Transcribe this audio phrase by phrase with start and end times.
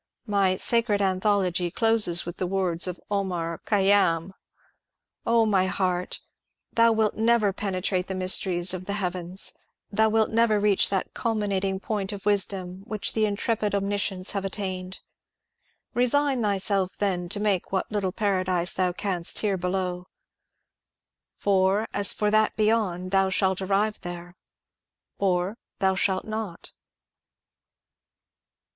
[0.25, 4.31] My ^^ Sacred Anthology" closes with the words of Omar Khayyam:^
[5.29, 6.21] 0 my heart!
[6.73, 9.53] thou wilt never penetrate the mysteries of the heavens;
[9.91, 15.01] thou wilt never reach that culminating point of wisdom which the intrepid omniscients have attained.
[15.93, 20.07] Resign thyself then to make what little paradise thou canst here be low;
[21.37, 24.33] for, as for that beyond^ thou shalt arrive there,—
[25.19, 26.71] or thou shalt not."